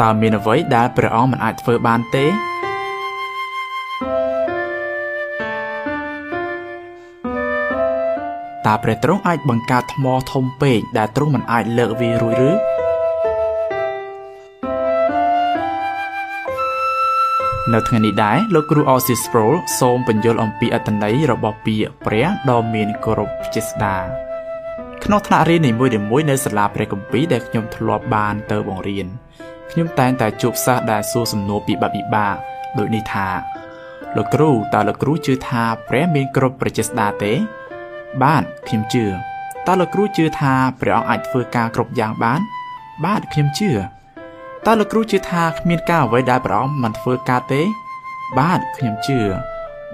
[0.00, 2.26] តើមានអ្វីដែលព្រះអង្គមិនអាចធ្វើបានទេ
[8.66, 12.50] តើព្រះទ្រង់អាចបង្កើតថ្មធំពេកដែលទ្រង់មិនអាចលើកវារួចឬ
[17.72, 23.98] នៅថ្ងៃនេះដែរលោកគ្រូ Osis Sproul សូមបញ្យល់អំពីអត្ថន័យរបស់ពាក្យព្រះដ៏មានគោរពជាស្ដា
[25.04, 25.86] ក្នុងថ្នាក់រៀននីមួ
[26.20, 29.06] យៗនៅសាលាព្រះគម្ពីរដែលខ្ញុំធ្លាប់បានទៅបង្រៀន
[29.76, 32.36] ខ្ញុំតែងតែជួបសិស្សដែលសួរសំណួរពិបាកពិបាក
[32.78, 33.28] ដូចនេះថា
[34.16, 37.32] លោកគ្រូតើលោកគ្រូជឿថាព្រះមានគ្រប់ប្រជាស្ដាទេ
[38.22, 39.04] បាទខ្ញុំជឿ
[39.66, 42.40] តើលោកគ្រូជឿថាព្រះអង្គអាចធ្វើការគ្រប់យ៉ាងបាន
[43.04, 43.70] បាទខ្ញុំជឿ
[44.66, 47.62] តើលោកគ្រូជឿថាគ្មានការអ្វីដែលព្រះអង្គមិនធ្វើការទេ
[48.38, 49.20] បាទខ្ញុំជឿ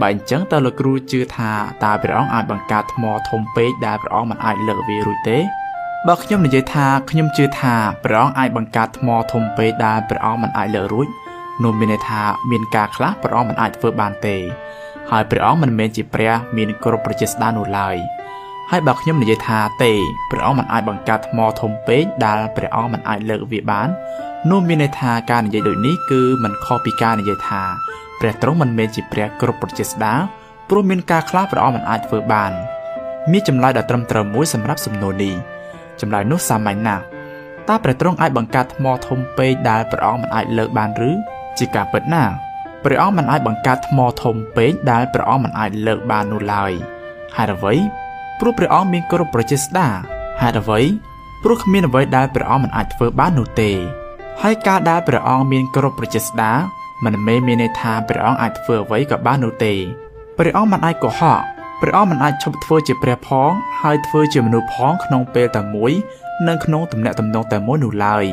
[0.00, 1.52] បើអញ្ចឹងតើលោកគ្រូជឿថា
[1.84, 5.38] តើព្រះអង្គអាចបង្កើតថ្មធំពេកដែលព្រះអង្គមិនអាចលើកវារួចទេ
[6.04, 7.74] បើខ្ញុំនិយាយថាខ្ញុំជឿថា
[8.04, 11.08] ព្រះអង្គអាចបង្កើតថ្មធំពេកដែលព្រះអង្គមិនអាចលើករួច
[11.62, 14.36] នោះមានន័យថាមានការខ្លះព្រះអង្គមិនអាចធ្វើបានទេ
[15.10, 17.96] ហើយព្រះអង្គមិនមែនជាព្រះមានគ្រប់ប្រជាស្ដារនោះឡើយ
[18.70, 19.92] ហើយបើខ្ញុំនិយាយថាទេ
[20.30, 23.88] ព្រះអង្គមិនអាចបង្កើតថ្មធំពេកដែលព្រះអង្គមិនអាចលើកវាបាន
[24.50, 27.62] នោះមានន័យថាការនិយាយដូចនេះគឺមិនខុសពីការនិយាយថា
[28.20, 30.20] ព្រះទ្រង់មិនមែនជាព្រះគ្រប់ប្រជាស្ដារ
[30.68, 32.52] ព្រោះមានការខ្លះព្រះអង្គមិនអាចធ្វើបាន
[33.32, 35.34] មានចម្លើយដ៏ត្រឹមត្រូវមួយសម្រាប់សំណួរនេះ
[36.00, 37.02] ចម្លើយនោះសាមញ្ញណាស់
[37.68, 41.10] តើព្រះទ្រង់អាចបង្កើតថ្មធំពេកដែលព្រះអង្គមិនអាចលើកបានឬ
[41.58, 42.32] ជាការពិតណាស់
[42.84, 46.72] ព្រះអង្គមិនអាចបង្កើតថ្មធំពេកដែលព្រះអង្គមិនអាចលើកបាននោះឡើយ
[47.36, 47.74] ហេតុអ្វី
[48.40, 49.94] ព្រោះព្រះអង្គមានគ្រប់ប្រជាស្ដារ
[50.42, 50.80] ហេតុអ្វី
[51.42, 53.70] ព្រោះគ្មានអ្វីដែលព្រះអង្គមិនអាចធ្វើបាននោះទេ
[54.42, 56.58] ហើយការដែលព្រះអង្គមានគ្រប់ប្រជាស្ដារ
[57.04, 59.74] មិនមែនមានន័យថាព្រះអង្គអាចធ្វើអ្វីក៏បាននោះទេ
[60.38, 61.42] ព្រះអង្គមិនអាចកុហក
[61.80, 63.50] ព្រះអង្គមិនអាចឈប់ធ្វើជាព្រះផង
[63.82, 65.92] ហើយធ្វើជាមនុស្សផងក្នុងពេលតែមួយ
[66.46, 68.24] និងក្នុងទំនាក់ទំនងតែមួយនោះឡើយ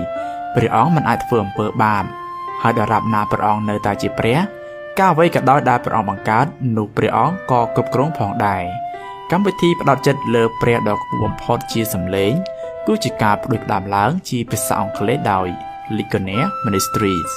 [0.56, 2.04] ព្រះអង្គមិនអាចធ្វើអំពើបាប
[2.62, 4.40] ហើយដរាបណាព្រះអង្គនៅតែជាព្រះ
[5.00, 6.46] ការអ្វីក៏ដោយដែលព្រះអង្គបង្កើត
[6.78, 8.64] នោះព្រះអង្គក៏គ្រប់គ្រងផងដែរ
[9.32, 12.34] កម្មវិធីផ្ដោតចិត្តលើព្រះដ៏ខ្ពស់បំផុតជាសម្លេង
[12.88, 15.48] គឺជាការផ្ដួចផ្ដើមឡើងជាភាសាអង់គ្លេសដោយ
[15.98, 17.32] Ligonier Ministries